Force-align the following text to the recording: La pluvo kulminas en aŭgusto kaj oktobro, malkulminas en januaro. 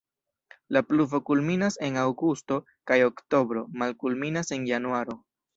La 0.77 0.81
pluvo 0.93 1.19
kulminas 1.27 1.77
en 1.89 2.01
aŭgusto 2.05 2.59
kaj 2.93 2.99
oktobro, 3.11 3.67
malkulminas 3.83 4.55
en 4.59 4.71
januaro. 4.75 5.21